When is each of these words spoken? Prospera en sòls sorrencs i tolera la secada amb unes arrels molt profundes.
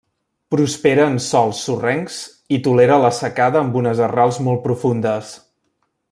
Prospera 0.53 1.03
en 1.15 1.19
sòls 1.25 1.59
sorrencs 1.67 2.15
i 2.57 2.61
tolera 2.67 2.97
la 3.05 3.13
secada 3.21 3.61
amb 3.63 3.77
unes 3.85 4.01
arrels 4.09 4.41
molt 4.47 4.65
profundes. 4.69 5.35